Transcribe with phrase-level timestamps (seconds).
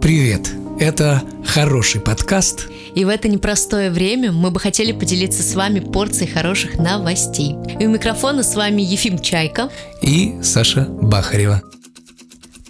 [0.00, 0.50] Привет!
[0.78, 2.68] Это хороший подкаст.
[2.94, 7.56] И в это непростое время мы бы хотели поделиться с вами порцией хороших новостей.
[7.80, 11.62] И у микрофона с вами Ефим Чайка и Саша Бахарева.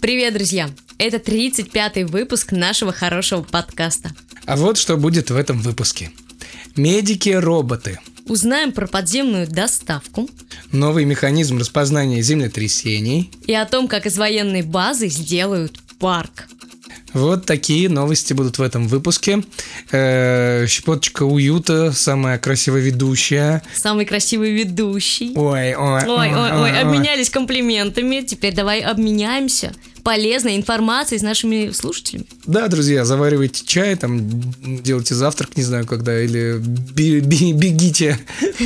[0.01, 0.71] Привет, друзья!
[0.97, 4.11] Это 35-й выпуск нашего хорошего подкаста.
[4.47, 6.11] А вот что будет в этом выпуске.
[6.77, 8.01] Медики-роботы.
[8.27, 10.29] Узнаем про подземную доставку.
[10.73, 13.31] Новый механизм распознания землетрясений.
[13.47, 16.49] И о том, как из военной базы сделают парк.
[17.15, 19.43] Вот такие новости будут в этом выпуске.
[19.91, 23.63] Э, щепоточка уюта, самая красивая ведущая.
[23.75, 25.33] Самый красивый ведущий.
[25.35, 28.21] Ой, ой, ой, ой, ой, обменялись комплиментами.
[28.21, 32.27] Теперь давай обменяемся полезной информацией с нашими слушателями.
[32.47, 34.21] Да, друзья, заваривайте чай, там
[34.83, 38.19] делайте завтрак, не знаю когда, или бегите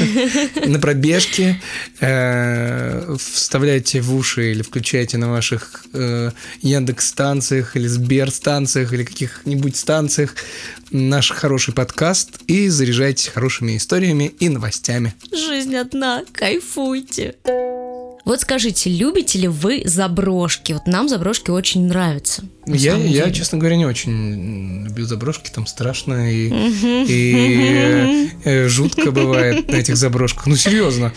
[0.67, 1.61] на пробежке,
[2.01, 9.05] э, вставляйте в уши или включайте на ваших э, Яндекс станциях или Сбер станциях или
[9.05, 10.35] каких-нибудь станциях
[10.93, 15.15] наш хороший подкаст и заряжайтесь хорошими историями и новостями.
[15.33, 17.37] Жизнь одна, кайфуйте.
[18.25, 20.73] Вот скажите, любите ли вы заброшки?
[20.73, 22.45] Вот нам заброшки очень нравятся.
[22.67, 26.49] Я, я, честно говоря, не очень люблю заброшки, там страшно и,
[27.09, 30.47] и э, жутко бывает на этих заброшках.
[30.47, 31.13] Ну, серьезно,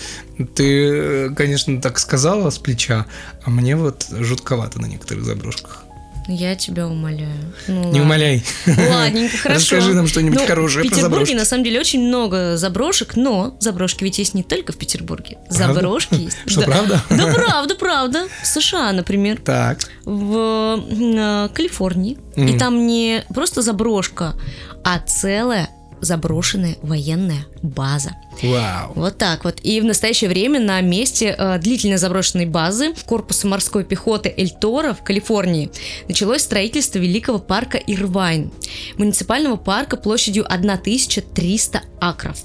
[0.55, 3.05] ты, конечно, так сказала с плеча,
[3.43, 5.84] а мне вот жутковато на некоторых заброшках.
[6.27, 7.53] Я тебя умоляю.
[7.67, 8.01] Ну, не ладно.
[8.01, 8.43] умоляй.
[8.65, 9.75] Ладненько, хорошо.
[9.75, 14.03] Расскажи нам что-нибудь ну, хорошее В Петербурге на самом деле очень много заброшек, но заброшки
[14.03, 15.37] ведь есть не только в Петербурге.
[15.49, 15.73] Правда?
[15.73, 16.37] Заброшки есть.
[16.47, 16.65] Что, да.
[16.65, 17.01] правда?
[17.09, 18.27] Да, правда, правда.
[18.41, 19.39] В США, например.
[19.43, 19.79] Так.
[20.05, 22.17] В э, Калифорнии.
[22.35, 22.55] Mm.
[22.55, 24.35] И там не просто заброшка,
[24.83, 25.69] а целая
[26.01, 28.11] заброшенная военная база.
[28.41, 28.93] Вау.
[28.95, 29.59] Вот так вот.
[29.63, 35.03] И в настоящее время на месте э, длительно заброшенной базы корпуса морской пехоты Эльтора в
[35.03, 35.71] Калифорнии
[36.07, 38.51] началось строительство великого парка Ирвайн,
[38.97, 42.37] муниципального парка площадью 1300 акров.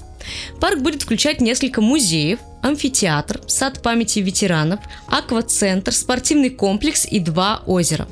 [0.59, 8.07] Парк будет включать несколько музеев, амфитеатр, сад памяти ветеранов, аквацентр, спортивный комплекс и два озера.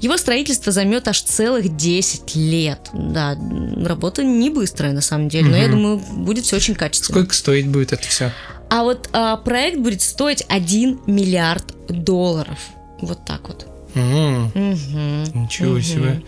[0.00, 2.90] Его строительство займет аж целых 10 лет.
[2.92, 3.36] Да,
[3.84, 5.52] работа не быстрая на самом деле, угу.
[5.52, 7.18] но я думаю, будет все очень качественно.
[7.18, 8.32] Сколько стоить будет это все?
[8.70, 12.58] А вот а, проект будет стоить 1 миллиард долларов.
[13.00, 13.66] Вот так вот.
[13.94, 14.50] Угу.
[14.54, 15.80] Ничего угу.
[15.80, 16.22] себе.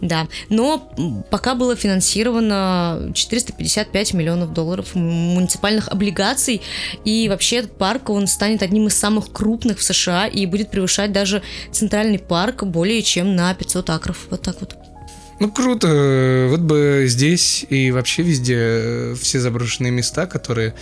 [0.00, 0.26] Да.
[0.48, 0.90] Но
[1.30, 6.62] пока было финансировано 455 миллионов долларов муниципальных облигаций.
[7.04, 11.12] И вообще этот парк, он станет одним из самых крупных в США и будет превышать
[11.12, 11.42] даже
[11.72, 14.26] центральный парк более чем на 500 акров.
[14.30, 14.76] Вот так вот.
[15.40, 16.48] Ну, круто.
[16.50, 20.74] Вот бы здесь и вообще везде все заброшенные места, которые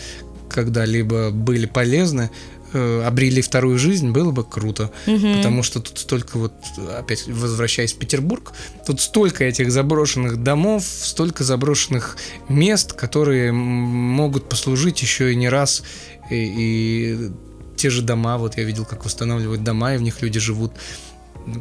[0.49, 2.31] когда-либо были полезны,
[2.74, 4.90] Э, обрели вторую жизнь, было бы круто.
[5.06, 5.36] Угу.
[5.36, 6.52] Потому что тут столько вот,
[6.98, 8.52] опять возвращаясь в Петербург,
[8.86, 12.18] тут столько этих заброшенных домов, столько заброшенных
[12.48, 15.82] мест, которые могут послужить еще и не раз.
[16.30, 17.30] И, и
[17.76, 20.72] те же дома, вот я видел, как восстанавливают дома, и в них люди живут.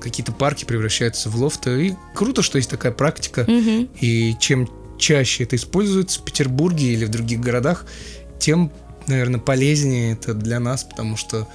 [0.02, 1.88] Какие-то парки превращаются в лофты.
[1.88, 3.46] И круто, что есть такая практика.
[3.48, 3.90] Угу.
[4.02, 4.68] И чем
[4.98, 7.86] чаще это используется в Петербурге или в других городах,
[8.40, 8.72] тем
[9.08, 11.48] наверное, полезнее это для нас, потому что,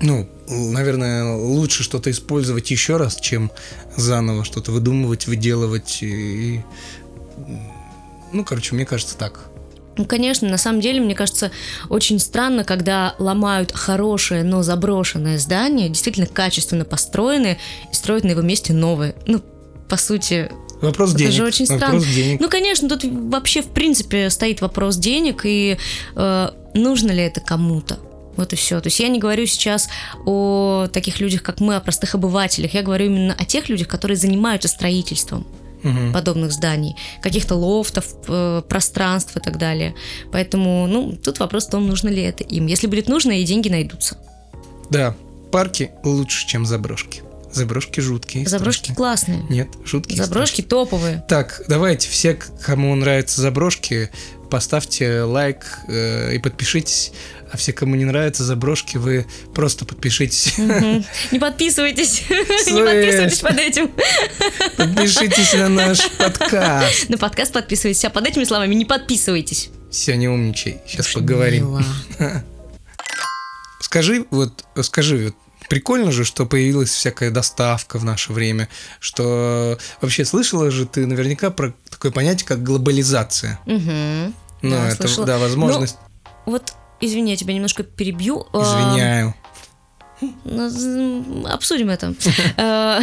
[0.00, 3.50] ну, наверное, лучше что-то использовать еще раз, чем
[3.96, 5.98] заново что-то выдумывать, выделывать.
[6.02, 6.62] И,
[8.32, 9.50] ну, короче, мне кажется так.
[9.96, 11.52] Ну, конечно, на самом деле, мне кажется,
[11.88, 17.58] очень странно, когда ломают хорошее, но заброшенное здание, действительно качественно построенное,
[17.92, 19.14] и строят на его месте новое.
[19.26, 19.40] Ну,
[19.88, 20.50] по сути,
[20.86, 21.32] Вопрос это денег.
[21.32, 21.86] же очень странно.
[21.86, 22.40] Вопрос денег.
[22.40, 25.78] Ну, конечно, тут вообще в принципе стоит вопрос денег и
[26.16, 27.98] э, нужно ли это кому-то.
[28.36, 28.80] Вот и все.
[28.80, 29.88] То есть я не говорю сейчас
[30.26, 32.74] о таких людях, как мы, о простых обывателях.
[32.74, 35.46] Я говорю именно о тех людях, которые занимаются строительством
[35.84, 36.12] угу.
[36.12, 39.94] подобных зданий, каких-то лофтов, э, пространств и так далее.
[40.32, 42.66] Поэтому, ну, тут вопрос в том, нужно ли это им.
[42.66, 44.16] Если будет нужно, и деньги найдутся.
[44.90, 45.14] Да,
[45.52, 47.22] парки лучше, чем заброшки.
[47.54, 48.46] Заброшки жуткие.
[48.48, 48.96] Заброшки страшные.
[48.96, 49.46] классные.
[49.48, 50.16] Нет, жуткие.
[50.16, 50.68] Заброшки страшные.
[50.68, 51.24] топовые.
[51.28, 54.10] Так, давайте все, кому нравятся заброшки,
[54.50, 57.12] поставьте лайк э, и подпишитесь.
[57.52, 60.58] А все, кому не нравятся заброшки, вы просто подпишитесь.
[60.58, 62.24] Не подписывайтесь.
[62.28, 63.90] Не подписывайтесь под этим.
[64.76, 67.08] Подпишитесь на наш подкаст.
[67.08, 68.04] На подкаст подписывайтесь.
[68.04, 69.70] А под этими словами не подписывайтесь.
[69.88, 70.80] Все, не умничай.
[70.88, 71.78] Сейчас поговорим.
[73.80, 75.34] Скажи, вот, скажи, вот,
[75.68, 78.68] Прикольно же, что появилась всякая доставка в наше время,
[79.00, 83.58] что вообще слышала же ты наверняка про такое понятие, как глобализация.
[83.66, 84.32] Угу.
[84.62, 85.26] Ну, да, это, слышала.
[85.26, 85.98] да, возможность.
[86.46, 88.46] Ну, вот, извини, я тебя немножко перебью.
[88.52, 89.34] А, Извиняю.
[90.20, 92.14] Ну, Обсудим это.
[92.56, 93.00] Э,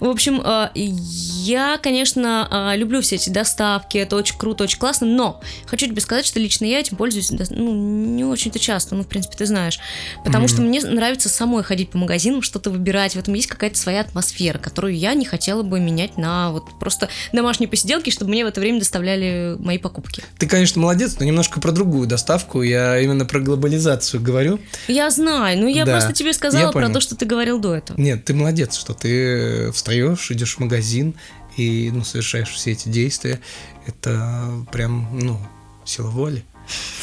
[0.00, 5.06] В общем, э, я, конечно, э, люблю все эти доставки, это очень круто, очень классно,
[5.06, 9.06] но хочу тебе сказать, что лично я этим пользуюсь ну, не очень-то часто, ну, в
[9.06, 9.78] принципе, ты знаешь.
[10.24, 14.00] Потому что мне нравится самой ходить по магазинам, что-то выбирать, в этом есть какая-то своя
[14.00, 18.48] атмосфера, которую я не хотела бы менять на вот просто домашние посиделки, чтобы мне в
[18.48, 20.22] это время доставляли мои покупки.
[20.38, 22.62] Ты, конечно, молодец, но немножко про другую доставку.
[22.62, 24.58] Я именно про глобализацию говорю.
[24.88, 27.74] Я знаю, ну я Да, просто тебе я сказала про то, что ты говорил до
[27.74, 28.00] этого.
[28.00, 31.14] Нет, ты молодец, что ты встаешь, идешь в магазин
[31.56, 33.40] и ну, совершаешь все эти действия.
[33.86, 35.38] Это прям, ну,
[35.84, 36.44] сила воли.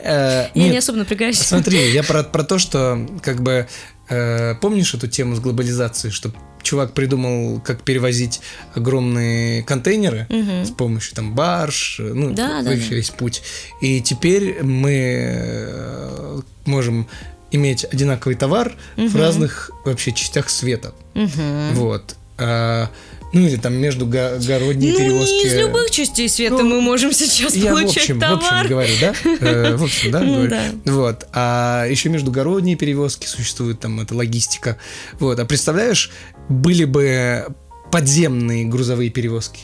[0.00, 1.38] Э, Я не особо напрягаюсь.
[1.38, 3.66] Смотри, я про, то, что как бы
[4.08, 6.32] э, помнишь эту тему с глобализацией, что
[6.62, 8.40] чувак придумал, как перевозить
[8.74, 10.26] огромные контейнеры
[10.64, 12.94] с помощью там барж, э, ну Да, вообще да.
[12.96, 13.42] весь путь.
[13.80, 17.08] И теперь мы э, можем
[17.50, 19.16] иметь одинаковый товар в Мгм.
[19.18, 20.92] разных вообще частях света.
[21.14, 21.74] Мгм.
[21.74, 22.16] Вот.
[22.36, 22.88] А,
[23.32, 25.32] ну или там между го- городние Ну, перевозки.
[25.34, 28.36] не из любых частей света Ну, мы можем сейчас Я в получать общем, в товар.
[28.62, 29.14] общем говорю, да?
[29.40, 30.50] Э, В общем, да, Ну говорю.
[30.50, 30.92] да.
[30.92, 31.26] Вот.
[31.32, 34.76] А еще междугородние перевозки существуют, там это логистика.
[35.18, 35.38] Вот.
[35.40, 36.10] А представляешь,
[36.48, 37.46] были бы
[37.90, 39.60] подземные грузовые перевозки.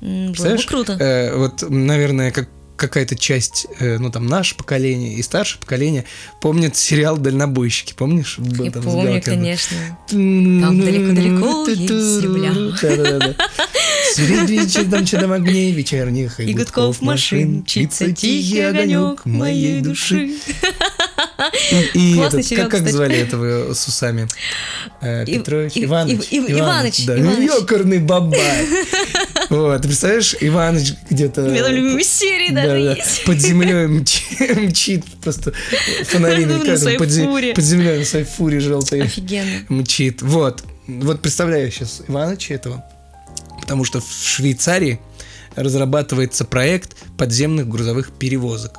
[0.00, 0.92] Было бы круто.
[0.98, 2.48] Э, вот, наверное, как
[2.78, 6.04] какая-то часть, э, ну там наше поколение и старшее поколение
[6.40, 8.38] помнит сериал «Дальнобойщики», помнишь?
[8.38, 9.76] Был Я там помню, конечно.
[10.08, 12.54] Там далеко-далеко есть земля.
[14.14, 20.32] Среди там чадом огней вечерних И гудков машин мчится тихий огонек моей души.
[21.94, 24.28] И Классный этот, сериал, как, как звали этого с усами?
[25.00, 26.12] Э, Петрович, Ив- Иваныч.
[26.14, 27.18] Ив- Ив- Иваныч, да.
[27.20, 27.50] Иваныч.
[27.50, 28.66] Ёкарный бабай.
[29.50, 31.42] Вот, ты представляешь, Иваныч где-то...
[31.44, 33.24] У меня там любимые серии даже Да-да, есть.
[33.24, 35.52] Под землей мчит просто
[37.24, 37.54] фуре.
[37.54, 39.64] под землей на своей фуре желтой Офигенно.
[39.68, 40.22] мчит.
[40.22, 40.64] Вот.
[40.86, 42.84] Вот представляю сейчас Иваныча этого.
[43.60, 45.00] Потому что в Швейцарии
[45.56, 48.76] разрабатывается проект подземных грузовых перевозок,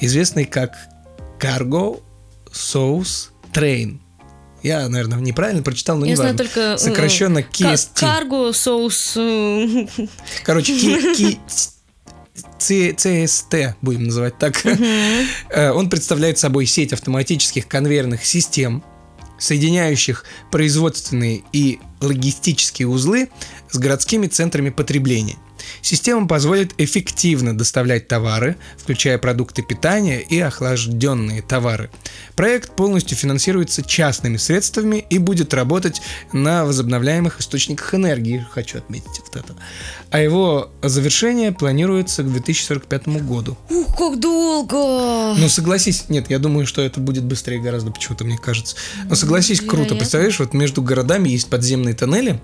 [0.00, 0.74] известный как
[1.40, 2.02] Cargo
[2.52, 3.98] Source Train.
[4.62, 6.44] Я, наверное, неправильно прочитал, но Я не знаю важно.
[6.44, 6.60] только...
[6.74, 8.00] э, Сокращенно KST.
[8.00, 9.16] Карго, соус...
[10.44, 11.38] Короче,
[12.58, 14.64] CST, будем называть так.
[14.66, 18.84] Э, Он представляет собой сеть автоматических конвейерных систем,
[19.38, 23.30] соединяющих производственные и логистические узлы
[23.70, 25.36] с городскими центрами потребления.
[25.82, 31.90] Система позволит эффективно доставлять товары, включая продукты питания и охлажденные товары.
[32.36, 36.00] Проект полностью финансируется частными средствами и будет работать
[36.32, 39.54] на возобновляемых источниках энергии, хочу отметить вот это.
[40.10, 43.56] А его завершение планируется к 2045 году.
[43.68, 45.34] Ух, как долго!
[45.38, 48.76] Ну, согласись, нет, я думаю, что это будет быстрее гораздо почему-то, мне кажется.
[49.04, 49.76] Но согласись, круто.
[49.76, 49.96] вероятно.
[49.96, 52.40] Представляешь, вот между городами есть подземные тоннели,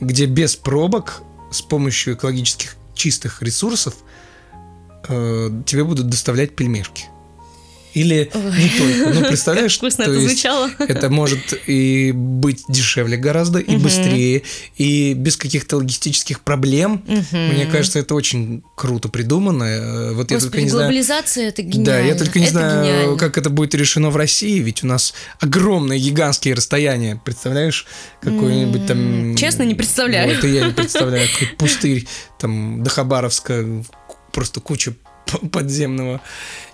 [0.00, 3.94] где без пробок, с помощью экологических чистых ресурсов,
[5.08, 7.06] э, тебе будут доставлять пельмешки.
[7.98, 8.42] Или Ой.
[8.42, 9.20] не только.
[9.20, 10.70] Ну, представляешь, Как вкусно то это есть звучало.
[10.78, 13.82] это может и быть дешевле гораздо, и Мгм.
[13.82, 14.42] быстрее,
[14.76, 17.02] и без каких-то логистических проблем.
[17.06, 17.48] Мгм.
[17.54, 19.64] Мне кажется, это очень круто придумано.
[19.64, 20.84] Э, Вот я только Господи, не знаю.
[20.86, 21.84] глобализация это гениально.
[21.84, 23.16] Да, я только не Это знаю, гениально.
[23.16, 27.20] как это будет решено в России, ведь у нас огромные гигантские расстояния.
[27.24, 27.86] Представляешь,
[28.20, 29.34] какой-нибудь там...
[29.36, 30.34] Честно, не представляю.
[30.34, 32.06] Вот и я не представляю, какой пустырь
[32.38, 33.64] там до Хабаровска,
[34.32, 34.92] просто куча
[35.52, 36.20] подземного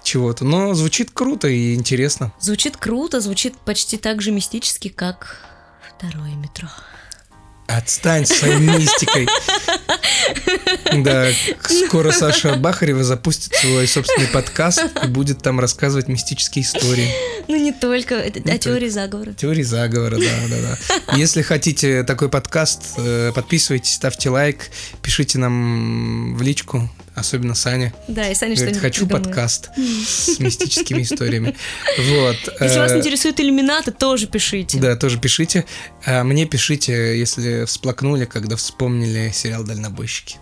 [0.03, 0.45] чего-то.
[0.45, 2.33] Но звучит круто и интересно.
[2.41, 5.41] Звучит круто, звучит почти так же мистически, как
[5.97, 6.69] второе метро.
[7.67, 9.27] Отстань с своей мистикой.
[11.03, 11.29] Да,
[11.87, 17.09] скоро Саша Бахарева запустит свой собственный подкаст и будет там рассказывать мистические истории.
[17.49, 19.33] Ну не только, это Не о теории заговора.
[19.33, 20.57] Теории заговора, да, да,
[21.09, 21.17] да.
[21.17, 24.71] Если хотите такой подкаст, э, подписывайтесь, ставьте лайк,
[25.03, 27.93] пишите нам в личку, особенно Саня.
[28.09, 29.27] Да, и Саня Говорит, что-нибудь хочу придумает.
[29.27, 31.55] подкаст с мистическими историями.
[31.99, 32.37] Вот.
[32.61, 34.79] Если вас э, интересуют иллюминаты, тоже пишите.
[34.79, 35.65] Да, тоже пишите.
[36.07, 40.39] А мне пишите, если всплакнули, когда вспомнили сериал «Дальнобойщики».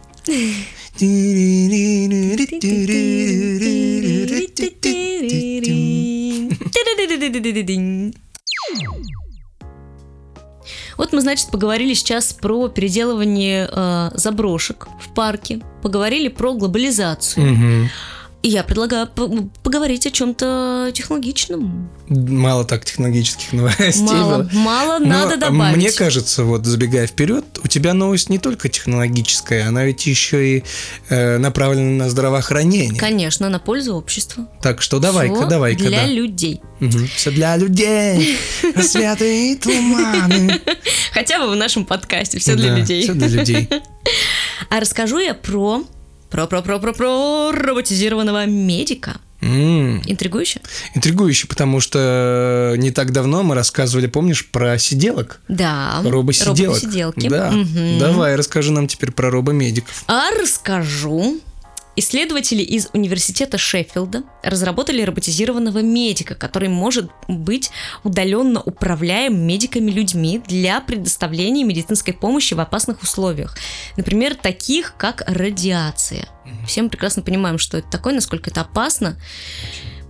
[10.97, 17.47] Вот мы, значит, поговорили сейчас про переделывание э, заброшек в парке, поговорили про глобализацию.
[17.47, 17.91] Мгм.
[18.45, 19.29] Я предлагаю по-
[19.63, 21.89] поговорить о чем-то технологичном.
[22.09, 24.51] Мало так технологических новостей Мало, было.
[24.53, 25.77] мало Но надо добавить.
[25.77, 30.65] Мне кажется, вот забегая вперед, у тебя новость не только технологическая, она ведь еще и
[31.09, 32.99] э, направлена на здравоохранение.
[32.99, 34.49] Конечно, на пользу общества.
[34.61, 35.85] Так что давай-ка, давай-ка.
[35.85, 36.07] Для да.
[36.07, 36.61] людей.
[37.15, 38.37] Все для людей.
[38.63, 40.61] И туманы.
[41.13, 43.03] Хотя бы в нашем подкасте все для людей.
[43.03, 43.69] всё для людей.
[44.69, 45.85] А расскажу я про
[46.33, 49.17] про про про про про роботизированного медика.
[49.43, 50.61] М, Интригующе?
[50.95, 55.41] Интригующе, потому что не так давно мы рассказывали, помнишь, про сиделок?
[55.49, 56.01] Да.
[56.05, 56.59] Робосиделок.
[56.59, 57.29] Роботосиделки.
[57.29, 57.51] Да.
[57.51, 57.99] Мгм.
[57.99, 60.05] Давай, расскажи нам теперь про робомедиков.
[60.07, 61.41] А расскажу.
[61.95, 67.71] Исследователи из университета Шеффилда разработали роботизированного медика, который может быть
[68.03, 73.57] удаленно управляем медиками-людьми для предоставления медицинской помощи в опасных условиях.
[73.99, 76.27] Например, таких как радиация.
[76.67, 79.19] Все мы прекрасно понимаем, что это такое, насколько это опасно.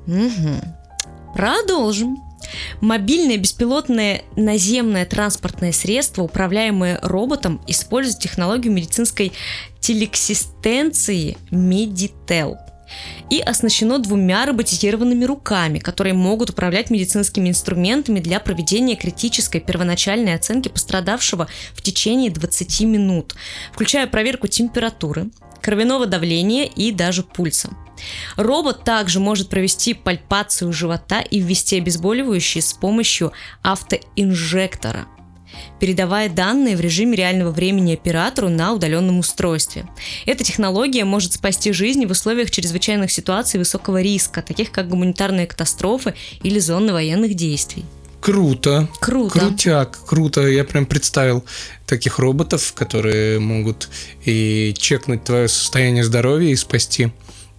[0.07, 0.63] Мгм.
[1.35, 2.32] Продолжим.
[2.81, 9.33] Мобильное беспилотное наземное транспортное средство, управляемое роботом, использует технологию медицинской
[9.81, 12.57] телексистенции Meditel
[13.31, 20.69] и оснащено двумя роботизированными руками, которые могут управлять медицинскими инструментами для проведения критической первоначальной оценки
[20.69, 23.35] пострадавшего в течение 20 минут,
[23.73, 25.31] включая проверку температуры,
[25.61, 27.71] кровяного давления и даже пульса.
[28.37, 33.33] Робот также может провести пальпацию живота и ввести обезболивающие с помощью
[33.63, 35.07] автоинжектора,
[35.81, 39.87] передавая данные в режиме реального времени оператору на удаленном устройстве.
[40.27, 46.15] Эта технология может спасти жизни в условиях чрезвычайных ситуаций высокого риска, таких как гуманитарные катастрофы
[46.43, 47.85] или зоны военных действий.
[48.23, 48.89] Круто.
[49.01, 49.41] Круто.
[49.41, 50.47] Крутяк, круто.
[50.47, 51.45] Я прям представил
[51.89, 53.89] таких роботов, которые могут
[54.25, 57.11] и чекнуть твое состояние здоровья и спасти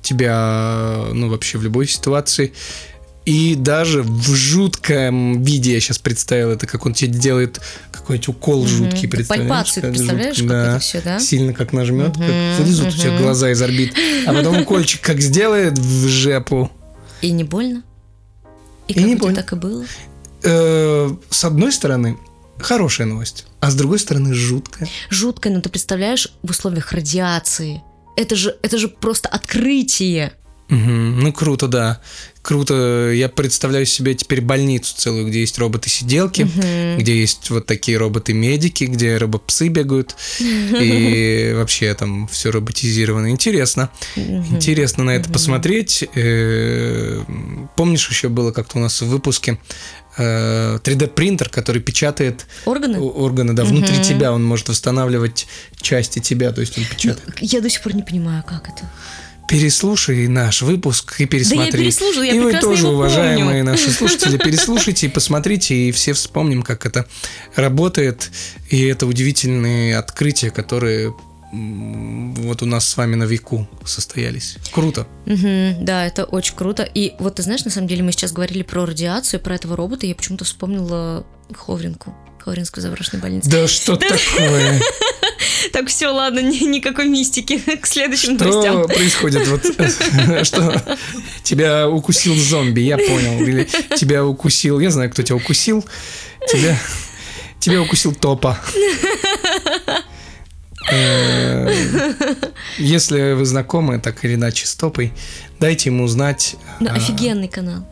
[0.04, 2.54] тебя, ну, вообще в любой ситуации.
[3.26, 8.60] И даже в жутком виде я сейчас представил это, как он тебе делает какой-нибудь укол
[8.64, 8.68] Мгм.
[8.68, 9.50] жуткий, представляешь?
[9.50, 10.72] пальпацию, Как представляешь, жутко, как да.
[10.72, 11.20] это всё, да?
[11.20, 13.94] Сильно как нажмет, Мгм, как вылезут у тебя глаза из орбит,
[14.28, 16.70] а потом укольчик как сделает в жепу.
[17.22, 17.84] И не больно?
[18.90, 19.36] И, И как не больно.
[19.38, 19.86] так и было?
[20.44, 22.18] Э, С одной стороны,
[22.60, 24.90] хорошая новость, а с другой стороны, жуткая.
[25.10, 27.82] Жутко, но ты представляешь в условиях радиации.
[28.16, 30.34] Это же, это же просто открытие.
[30.70, 31.20] Мгм.
[31.20, 32.02] Ну, круто, да.
[32.42, 33.12] Круто.
[33.14, 36.48] Я представляю себе теперь больницу целую, где есть роботы-сиделки,
[37.00, 43.30] где есть вот такие роботы-медики, где робопсы бегают, и вообще там все роботизировано.
[43.30, 43.90] Интересно.
[44.16, 46.04] Интересно на это посмотреть.
[46.16, 47.22] Э,
[47.76, 49.60] Помнишь, еще было как-то у нас в выпуске
[50.18, 53.00] 3D-принтер, который печатает Органы?
[53.00, 54.04] органы, да, внутри Мгм.
[54.04, 55.48] тебя, он может восстанавливать
[55.82, 57.36] части тебя, то есть он печатает.
[57.42, 58.90] Я до сих пор не понимаю, как это.
[59.50, 61.84] Переслушай наш выпуск и пересмотри.
[61.84, 63.64] переслушала, я и вы тоже, его уважаемые помню.
[63.64, 67.06] наши слушатели, переслушайте и посмотрите, и все вспомним, как это
[67.56, 68.32] работает.
[68.70, 71.14] И это удивительные открытия, которые
[71.54, 74.58] вот у нас с вами на веку состоялись.
[74.72, 75.06] Круто.
[75.26, 76.84] Мгм, да, это очень круто.
[76.84, 80.08] И вот ты знаешь, на самом деле мы сейчас говорили про радиацию, про этого робота,
[80.08, 82.16] я почему-то вспомнила Ховринку.
[82.40, 83.50] Ховринскую заброшенную больницу.
[83.50, 84.82] Да что такое?
[85.72, 87.58] Так, все, ладно, ни- никакой мистики.
[87.82, 88.84] К следующим Что новостям.
[88.88, 89.48] происходит?
[89.48, 89.66] Вот
[90.46, 90.98] что
[91.44, 93.40] тебя укусил зомби, я понял.
[93.42, 93.68] Или
[93.98, 95.86] тебя укусил, я знаю, кто тебя укусил.
[96.50, 96.78] Тебя,
[97.60, 98.60] тебя укусил топа.
[100.92, 101.70] Э,
[102.78, 105.14] Если вы знакомы так или иначе с топой,
[105.60, 106.56] дайте ему знать.
[106.80, 107.86] Ну, а, офигенный канал.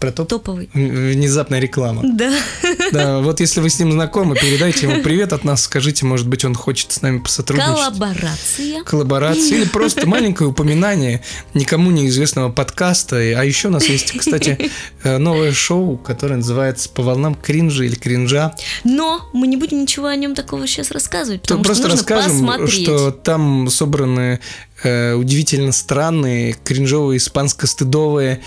[0.00, 0.28] Про топ?
[0.28, 0.70] Топовый.
[0.72, 2.02] Внезапная реклама.
[2.04, 2.32] Да.
[2.92, 6.44] Да, вот если вы с ним знакомы, передайте ему привет от нас, скажите, может быть,
[6.44, 7.70] он хочет с нами посотрудничать.
[7.72, 8.82] Коллаборация.
[8.82, 11.22] коллаборации или просто маленькое упоминание
[11.54, 13.16] никому неизвестного подкаста.
[13.16, 14.70] А еще у нас есть, кстати,
[15.04, 18.54] э, новое шоу, которое называется «По волнам кринжа» или «Кринжа».
[18.82, 22.16] Но мы не будем ничего о нем такого сейчас рассказывать, То потому просто что нужно
[22.16, 22.82] расскажем, посмотреть.
[22.82, 24.40] что там собраны
[24.82, 28.40] э, удивительно странные, кринжовые, испанско-стыдовые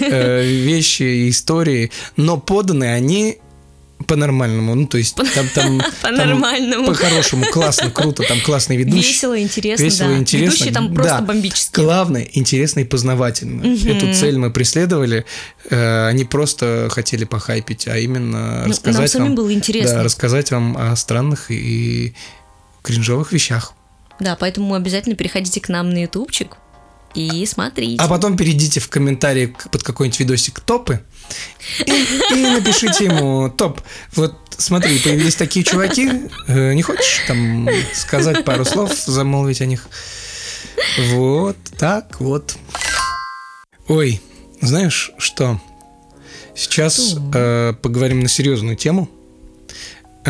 [0.00, 3.38] э, вещи и истории, но поданы они
[4.06, 6.86] по-нормальному, ну, то есть там, там, По-нормальному.
[6.86, 9.08] по-хорошему, классно, круто, там классный ведущий.
[9.08, 10.18] Весело, интересно, Весело, да.
[10.18, 10.44] интересно.
[10.52, 11.20] Ведущие там просто Да.
[11.22, 11.84] бомбические.
[11.84, 13.64] Главное, интересно и познавательно.
[13.88, 15.24] Эту цель мы преследовали.
[15.68, 19.96] Э, Они просто хотели похайпить, а именно Ну, рассказать нам самим вам, было интересно.
[19.96, 22.14] Да, рассказать вам о странных и
[22.82, 23.72] кринжовых вещах.
[24.20, 26.56] Да, поэтому обязательно переходите к нам на ютубчик
[27.14, 28.02] и смотрите.
[28.02, 31.00] А потом перейдите в комментарии под какой-нибудь видосик топы
[31.86, 31.90] и,
[32.32, 33.80] и напишите ему топ.
[34.14, 36.10] Вот смотри, появились такие чуваки,
[36.48, 39.88] э, не хочешь там сказать пару слов, замолвить о них?
[41.10, 42.56] Вот так вот.
[43.86, 44.20] Ой,
[44.60, 45.60] знаешь что?
[46.54, 47.30] Сейчас Что?
[47.34, 49.08] э, поговорим на серьезную тему.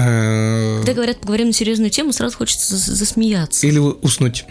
[0.00, 3.67] Э, Когда говорят, поговорим на серьезную тему, сразу хочется за- засмеяться.
[3.67, 4.45] Или уснуть.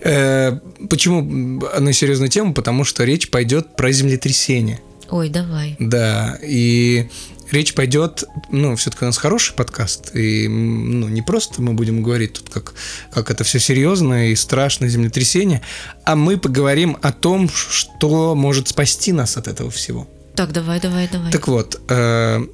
[0.00, 1.22] Э, Почему
[1.78, 2.54] на серьезную тему?
[2.54, 4.80] Потому что речь пойдет про землетрясение.
[5.10, 5.76] Ой, давай.
[5.78, 7.08] Да, и
[7.50, 12.34] речь пойдет, ну, все-таки у нас хороший подкаст, и ну, не просто мы будем говорить
[12.34, 12.74] тут, как,
[13.10, 15.62] как это все серьезно и страшное землетрясение,
[16.04, 20.06] а мы поговорим о том, что может спасти нас от этого всего.
[20.34, 21.32] Так, давай, давай, давай.
[21.32, 22.46] Так вот, э,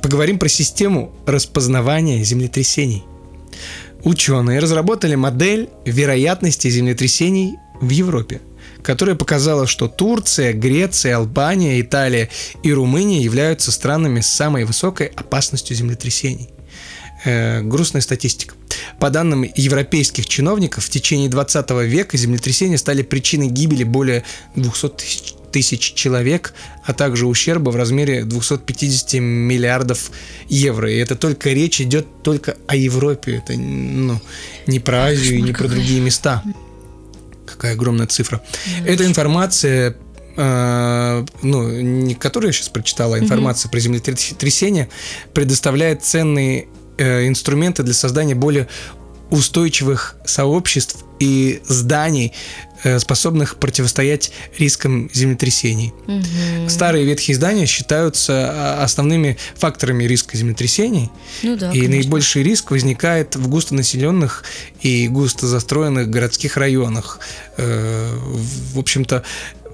[0.00, 3.04] поговорим про систему распознавания землетрясений.
[4.04, 8.40] Ученые разработали модель вероятности землетрясений в Европе,
[8.82, 12.28] которая показала, что Турция, Греция, Албания, Италия
[12.62, 16.50] и Румыния являются странами с самой высокой опасностью землетрясений.
[17.24, 18.54] Э, грустная статистика.
[18.98, 24.24] По данным европейских чиновников, в течение 20 века землетрясения стали причиной гибели более
[24.56, 26.54] 200 тысяч, тысяч человек,
[26.84, 30.10] а также ущерба в размере 250 миллиардов
[30.48, 30.90] евро.
[30.90, 33.36] И это только речь идет только о Европе.
[33.36, 34.20] Это ну,
[34.66, 36.42] не про Азию и не про другие места.
[37.46, 38.42] Какая огромная цифра.
[38.84, 39.96] Эта информация
[40.36, 44.88] э, ну, не которую я сейчас прочитала, а информация про землетрясение
[45.34, 46.68] предоставляет ценные
[46.98, 48.68] э, инструменты для создания более
[49.30, 52.32] устойчивых сообществ и зданий,
[52.98, 55.92] способных противостоять рискам землетрясений.
[56.06, 56.68] Мгм.
[56.68, 61.10] Старые ветхие здания считаются а, основными факторами риска землетрясений,
[61.42, 61.96] Ну да, и конечно.
[61.96, 64.44] наибольший риск возникает в густонаселенных
[64.80, 67.20] и густо застроенных городских районах.
[67.56, 68.16] Э,
[68.72, 69.24] В общем-то,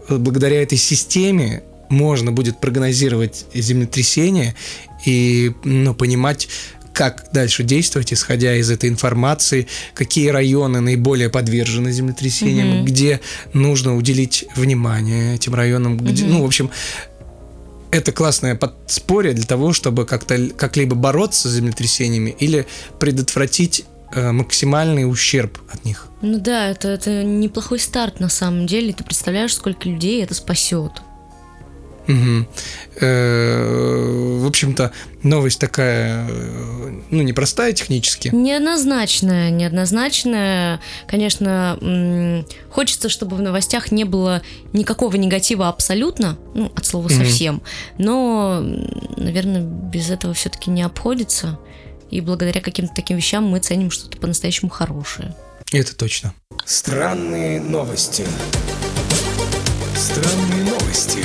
[0.09, 4.55] благодаря этой системе можно будет прогнозировать землетрясение
[5.07, 6.49] и ну, понимать,
[6.99, 12.85] как дальше действовать, исходя из этой информации, какие районы наиболее подвержены землетрясениям, Мгм.
[12.87, 13.21] где
[13.53, 16.33] нужно уделить внимание этим районам, где, Мгм.
[16.33, 16.71] ну, в общем,
[17.93, 22.67] это классное подспорье для того, чтобы как-то как-либо бороться с землетрясениями или
[22.99, 26.07] предотвратить э, максимальный ущерб от них.
[26.23, 28.93] Ну да, это, это неплохой старт на самом деле.
[28.93, 30.93] Ты представляешь, сколько людей это спасет.
[32.09, 32.45] Э,
[33.01, 34.08] В
[34.49, 38.29] общем-то, новость такая, э, ну, непростая технически.
[38.33, 40.81] Неоднозначная, неоднозначная.
[41.07, 41.79] Конечно,
[42.71, 47.63] хочется, чтобы в новостях не было никакого негатива абсолютно, ну, от слова совсем.
[47.99, 48.61] Но,
[49.17, 51.59] наверное, без этого все-таки не обходится.
[52.11, 55.35] И благодаря каким-то таким вещам мы ценим что-то по-настоящему хорошее.
[55.73, 56.33] Это точно.
[56.65, 58.25] Странные новости.
[59.95, 61.23] Странные новости.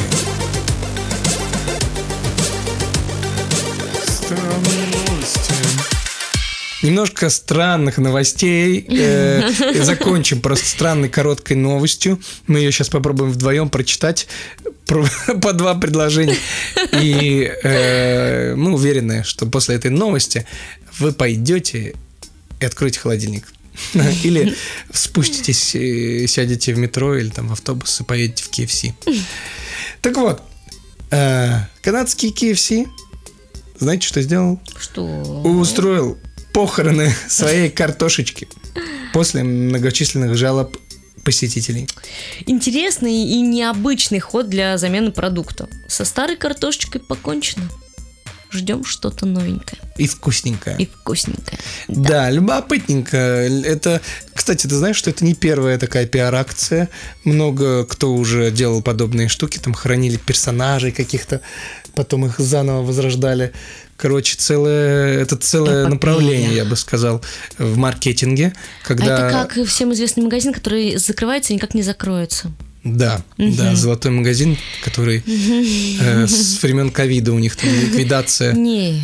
[4.31, 5.53] Новости.
[6.81, 8.86] Немножко странных новостей.
[8.89, 9.51] Э,
[9.83, 12.21] закончим просто странной короткой новостью.
[12.47, 14.27] Мы ее сейчас попробуем вдвоем прочитать
[14.86, 15.05] про-
[15.41, 16.38] по два предложения.
[17.01, 20.47] И э, мы уверены, что после этой новости
[20.99, 21.93] вы пойдете
[22.62, 23.51] и откроете холодильник.
[24.23, 24.55] Или
[24.93, 28.93] спуститесь, и сядете в метро или там в автобус и поедете в KFC.
[30.01, 30.41] Так вот,
[31.12, 32.88] э, канадский KFC,
[33.79, 34.59] знаете, что сделал?
[34.79, 35.03] Что?
[35.03, 36.17] Устроил
[36.53, 38.47] похороны своей картошечки
[39.13, 40.77] после многочисленных жалоб
[41.23, 41.88] посетителей.
[42.45, 45.69] Интересный и необычный ход для замены продукта.
[45.88, 47.69] Со старой картошечкой покончено.
[48.51, 50.75] Ждем что-то новенькое И вкусненькое.
[50.77, 51.57] и вкусненькое.
[51.88, 53.17] Да, любопытненько.
[53.17, 53.99] Это,
[54.36, 56.89] кстати, ты знаешь, что это не первая такая пиар-акция.
[57.23, 61.41] Много кто уже делал подобные штуки, там хоронили персонажей каких-то,
[61.95, 63.51] потом их заново возрождали.
[63.97, 65.93] Короче, целое, это целое Эпопея.
[65.93, 67.21] направление, я бы сказал,
[67.58, 68.53] в маркетинге,
[68.84, 69.27] когда...
[69.27, 72.51] А это как всем известный магазин, который закрывается и никак не закроется.
[72.84, 78.51] Да, да, золотой магазин, который э, с времен ковида у них там ликвидация.
[78.58, 79.01] Нет,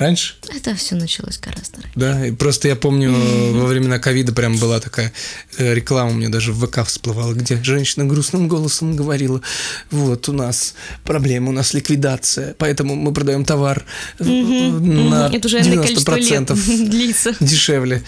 [0.00, 0.34] Раньше?
[0.48, 1.92] это все началось гораздо раньше.
[1.94, 3.12] Да, и просто я помню,
[3.52, 5.12] во времена ковида прям была такая
[5.58, 9.42] э, реклама у меня даже в ВК всплывала, где женщина грустным голосом говорила,
[9.90, 13.84] вот у нас проблема, у нас ликвидация, поэтому мы продаем товар
[14.18, 17.36] э, на Это уже энное количество лет 90% длится.
[17.38, 18.02] дешевле.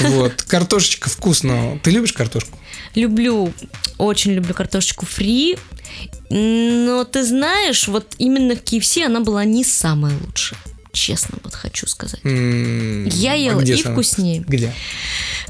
[0.00, 0.42] Вот.
[0.42, 1.78] Картошечка вкусно.
[1.82, 2.58] Ты любишь картошку?
[2.94, 3.52] Люблю,
[3.98, 5.58] очень люблю картошечку фри,
[6.30, 10.58] но ты знаешь, вот именно в KFC она была не самая лучшая.
[10.96, 12.20] Честно, вот хочу сказать.
[12.24, 14.44] М, Я а ела где и самое вкуснее.
[14.48, 14.72] Где?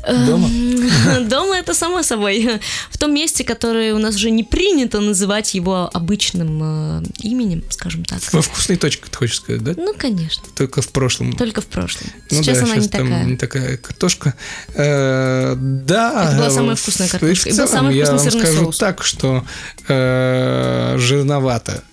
[0.03, 0.49] Дома?
[0.49, 2.61] Эм, Дома это само собой.
[2.91, 8.05] В том месте, которое у нас уже не принято называть его обычным э, именем, скажем
[8.05, 8.19] так.
[8.33, 9.75] Во вкусной точке, ты хочешь сказать, да?
[9.77, 10.43] Ну, конечно.
[10.57, 11.33] Только в прошлом.
[11.35, 12.11] Только в прошлом.
[12.33, 13.25] Ну Сейчас да, она щас не такая.
[13.25, 14.35] не такая картошка.
[14.75, 16.25] Э, да.
[16.29, 17.45] Это была самая вкусная картошка.
[17.45, 18.79] В И был целом, самый я вкусный вам сырный скажу соус.
[18.79, 19.45] так, что
[19.87, 21.85] э, жирновато.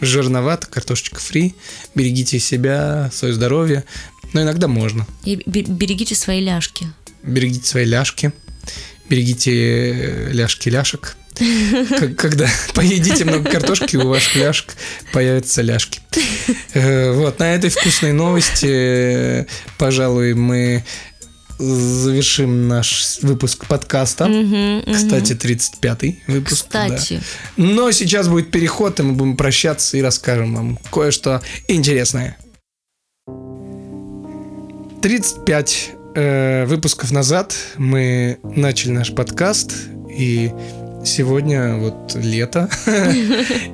[0.00, 1.54] Жирновато, картошечка фри.
[1.94, 3.84] Берегите себя, свое здоровье.
[4.32, 5.06] Но иногда можно.
[5.24, 6.86] И бе- берегите свои ляжки.
[7.22, 8.32] Берегите свои ляжки.
[9.08, 11.16] Берегите э, ляжки ляшек.
[12.16, 14.74] Когда поедите много картошки, у ваших ляжек
[15.12, 16.00] появятся ляжки.
[16.74, 19.46] Э, Вот, на этой вкусной новости, э,
[19.78, 20.84] пожалуй, мы
[21.58, 24.26] завершим наш выпуск подкаста.
[24.26, 24.82] Мгм.
[24.92, 26.66] Кстати, 35-й выпуск.
[26.72, 26.88] да.
[26.88, 27.20] Кстати,
[27.56, 32.36] Но сейчас будет переход, и мы будем прощаться и расскажем вам кое-что интересное.
[35.02, 39.72] 35 э, выпусков назад мы начали наш подкаст,
[40.10, 40.50] и
[41.04, 42.68] сегодня вот лето,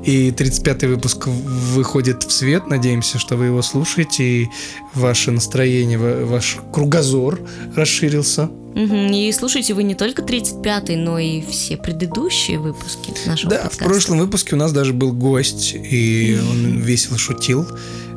[0.05, 2.67] и 35-й выпуск выходит в свет.
[2.67, 4.49] Надеемся, что вы его слушаете, и
[4.95, 7.41] ваше настроение, ва- ваш кругозор
[7.77, 8.51] расширился.
[8.75, 13.85] И слушайте вы не только 35-й, но и все предыдущие выпуски нашего Да, в подкаста.
[13.85, 17.67] прошлом выпуске у нас даже был гость, и он весело шутил.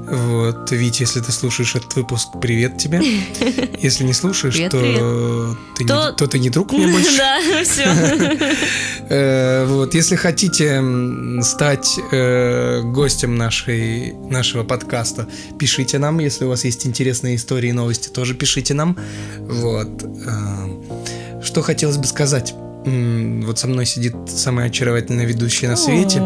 [0.05, 3.01] Вот, Витя, если ты слушаешь этот выпуск, привет тебе.
[3.81, 5.57] Если не слушаешь, Привет, то, привет.
[5.77, 7.17] Ты, То- Не, то ты не друг мне больше.
[7.17, 7.85] Да, все.
[9.09, 10.81] Э, Вот, если хотите
[11.41, 15.27] стать э, гостем нашей, нашего подкаста,
[15.59, 16.19] пишите нам.
[16.19, 18.97] Если у вас есть интересные истории и новости, тоже пишите нам.
[19.39, 20.03] Вот.
[20.03, 22.53] э, Что хотелось бы сказать?
[22.85, 26.21] Вот со мной сидит самая очаровательная ведущая на свете.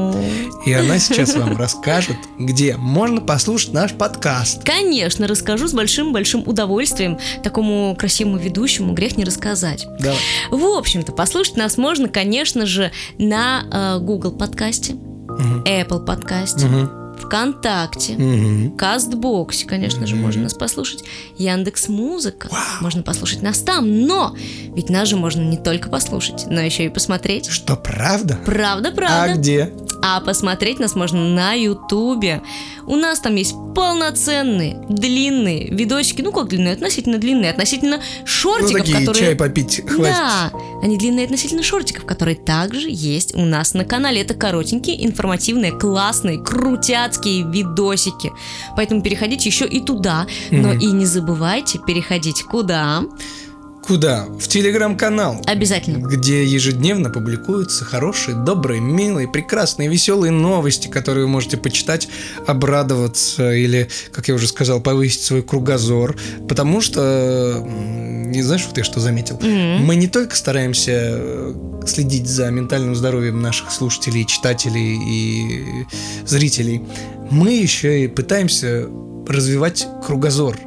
[0.66, 4.64] И она сейчас вам расскажет, где можно послушать наш подкаст.
[4.64, 7.20] Конечно, расскажу с большим-большим удовольствием.
[7.44, 9.86] Такому красивому ведущему грех не рассказать.
[10.00, 10.18] Давай.
[10.52, 15.64] В общем-то, послушать нас можно, конечно же, на э, Google подкасте, Мгм.
[15.64, 17.07] Apple подкасте, Мгм.
[17.20, 18.72] ВКонтакте.
[18.78, 20.26] Кастбоксе, конечно же, Мгм.
[20.26, 21.04] можно нас послушать.
[21.38, 22.50] Яндекс Музыка.
[22.82, 24.06] Можно послушать нас там.
[24.06, 24.36] Но
[24.76, 27.48] ведь нас же можно не только послушать, но еще и посмотреть.
[27.48, 28.40] Что, правда?
[28.46, 29.34] Правда, А правда.
[29.36, 29.74] где?
[30.02, 32.42] А посмотреть нас можно на Ютубе.
[32.86, 36.22] У нас там есть полноценные, длинные видосики.
[36.22, 36.74] Ну как длинные?
[36.74, 37.50] Относительно длинные.
[37.52, 39.26] Относительно Ну, шортиков, такие, которые...
[39.28, 40.14] чай попить, хватит.
[40.16, 40.52] Да,
[40.84, 44.22] они длинные относительно шортиков, которые также есть у нас на канале.
[44.22, 46.40] Это коротенькие, информативные, классные,
[47.08, 48.34] крутяцкие видосики.
[48.76, 50.28] Поэтому переходите еще и туда.
[50.52, 50.80] Но Мгм.
[50.80, 53.04] и не забывайте переходить куда?
[53.88, 54.26] Куда?
[54.26, 55.42] В телеграм-канал.
[55.46, 56.06] Обязательно.
[56.06, 62.10] где ежедневно публикуются хорошие, добрые, милые, прекрасные, веселые новости, которые вы можете почитать,
[62.46, 66.18] обрадоваться или, как я уже сказал, повысить свой кругозор.
[66.50, 69.36] Потому что, не знаешь, вот я что заметил?
[69.38, 69.86] Мгм.
[69.86, 71.54] Мы не только стараемся э,
[71.86, 75.86] следить за ментальным здоровьем наших слушателей, читателей и
[76.26, 76.84] зрителей,
[77.32, 78.88] мы еще и пытаемся
[79.28, 80.58] развивать кругозор.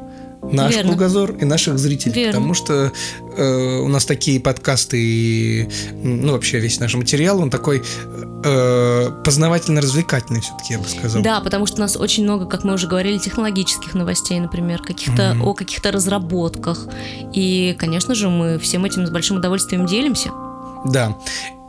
[0.41, 0.91] Наш Верно.
[0.91, 2.13] кругозор и наших зрителей.
[2.15, 2.31] Верно.
[2.33, 2.91] Потому что
[3.37, 5.69] э, у нас такие подкасты и
[6.03, 7.83] ну, вообще весь наш материал, он такой
[8.43, 11.21] э, познавательно-развлекательный все-таки, я бы сказал.
[11.21, 15.33] Да, потому что у нас очень много, как мы уже говорили, технологических новостей, например, каких-то
[15.35, 15.47] Мгм.
[15.47, 16.87] о каких-то разработках.
[17.33, 20.31] И, конечно же, мы всем этим с большим удовольствием делимся.
[20.85, 21.17] Да.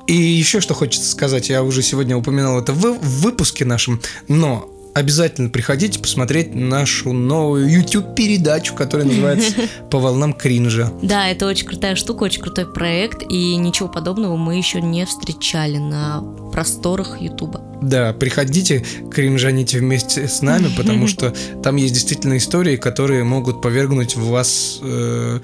[0.07, 5.49] И еще что хочется сказать, я уже сегодня упоминал это в выпуске нашем, но обязательно
[5.49, 9.55] приходите посмотреть нашу новую YouTube-передачу, которая называется
[9.91, 10.93] «По волнам кринжа».
[11.03, 15.79] Да, это очень крутая штука, очень крутой проект, и ничего подобного мы еще не встречали
[15.79, 17.61] на просторах Ютуба.
[17.83, 24.17] Да, приходите, кринжаните вместе с нами, потому что там есть действительно истории, которые могут повергнуть
[24.17, 25.41] вас, э,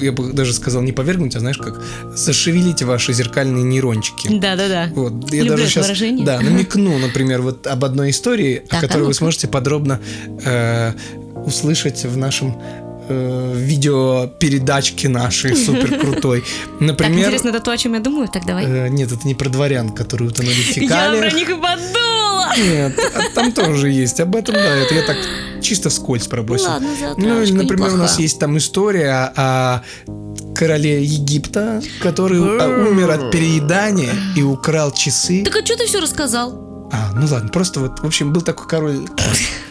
[0.00, 1.82] я бы даже сказал, не повергнуть, а знаешь как,
[2.14, 4.28] зашевелить ваши зеркальные нейрончики.
[4.38, 4.90] Да-да-да.
[4.94, 6.26] Вот, я Люблю даже сейчас, выражение.
[6.26, 9.18] да, намекну, например, вот об одной истории, Так, о а которой вы ну-ка.
[9.18, 10.00] сможете подробно
[10.44, 10.92] э,
[11.46, 12.56] услышать в нашем
[13.08, 16.44] э, видеопередачке нашей супер крутой.
[16.64, 18.28] Так, Например, интересно, это то, о чем я думаю?
[18.28, 18.64] Так, давай.
[18.66, 21.30] э, нет, это не про дворян, которые утонули в я фекалиях.
[21.30, 22.52] про них и подумала!
[22.56, 24.20] Нет, а там тоже есть.
[24.20, 25.16] Об этом, да, это я так
[25.62, 26.68] чисто вскользь пробросил.
[26.68, 26.88] Ладно.
[27.16, 29.82] Ну, или, например, у нас есть там история о
[30.54, 35.42] короле Египта, который а, умер от переедания и украл часы.
[35.44, 36.73] Так а что ты все рассказал?
[36.94, 38.98] А, ну ладно, просто вот, в общем, был такой король...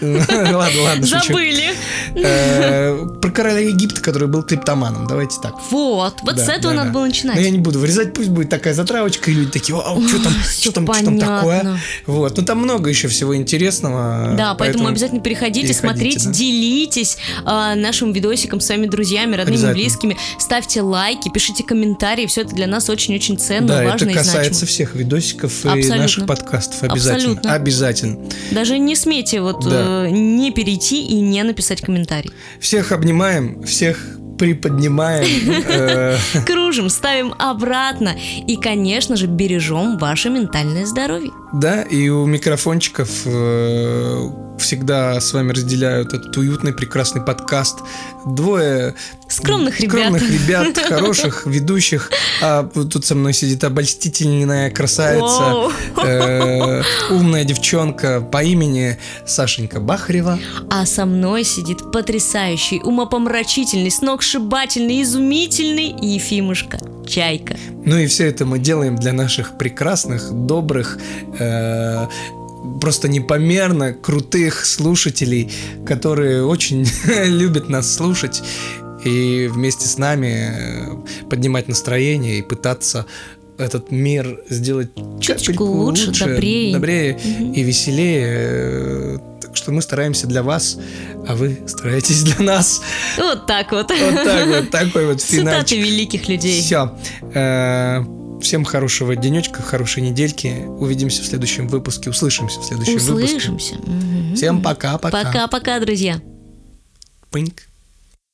[0.01, 1.07] Ладно, ладно.
[1.07, 1.73] Забыли.
[2.15, 5.53] Э, Про короля Египта, который был криптоманом, давайте так.
[5.71, 7.51] Вот, вот с этого надо было Но я начинать.
[7.51, 10.93] не буду вырезать, пусть будет такая затравочка, и люди такие, вау, что там, что там,
[10.93, 11.79] что там такое.
[12.05, 14.33] Вот, ну там много еще всего интересного.
[14.35, 20.81] Да, поэтому, обязательно переходите, смотрите, делитесь а, нашим видосиком с своими друзьями, родными, близкими, ставьте
[20.81, 24.67] лайки, пишите комментарии, все это для нас очень-очень ценно, важно это и касается значимо.
[24.67, 26.83] всех видосиков и наших подкастов.
[26.83, 27.12] Обязательно.
[27.15, 27.53] Абсолютно.
[27.53, 28.17] Обязательно.
[28.51, 30.05] Даже не смейте вот Да.
[30.05, 32.31] э, не перейти и не написать комментарий.
[32.59, 33.97] Всех обнимаем, всех
[34.37, 35.25] приподнимаем.
[35.67, 38.15] э, Кружим, ставим обратно
[38.47, 41.31] и, конечно же, бережем ваше ментальное здоровье.
[41.53, 47.79] Да, и у микрофончиков э, всегда с вами разделяют этот уютный, прекрасный подкаст.
[48.25, 48.95] Двое
[49.27, 49.91] Скромных ребят.
[49.91, 52.11] скромных ребят, хороших ведущих.
[52.41, 55.71] А тут со мной сидит обольстительная красавица,
[56.03, 60.39] э, умная девчонка по имени Сашенька Бахарева.
[60.69, 66.79] А со мной сидит потрясающий, умопомрачительный, сногсшибательный, изумительный Ефимушка.
[67.07, 67.57] Чайка.
[67.85, 70.99] Ну и все это мы делаем для наших прекрасных, добрых,
[71.39, 72.07] э,
[72.81, 75.51] просто непомерно крутых слушателей,
[75.85, 76.87] которые очень
[77.25, 78.41] любят нас слушать
[79.05, 83.05] и вместе с нами э, поднимать настроение и пытаться
[83.57, 86.73] этот мир сделать Чуточку капельку лучше, добрее.
[86.73, 87.51] добрее Мгм.
[87.53, 88.27] и веселее.
[88.29, 90.79] Э, Так что мы стараемся для вас,
[91.27, 92.81] а вы стараетесь для нас.
[93.17, 93.91] Вот так вот.
[93.91, 95.77] Вот так вот, такой вот Цитаты финальчик.
[95.77, 96.61] великих людей.
[96.61, 96.91] Все.
[98.43, 100.65] Всем хорошего денечка, хорошей недельки.
[100.67, 102.09] Увидимся в следующем выпуске.
[102.09, 103.37] Услышимся в следующем выпуске.
[103.37, 103.75] Услышимся.
[104.35, 105.23] Всем пока-пока.
[105.23, 106.21] Пока-пока, друзья.
[107.31, 107.63] Пыньк.